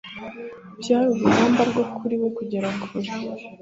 [0.81, 3.11] Byari urugamba rwose kuri we kugera kure.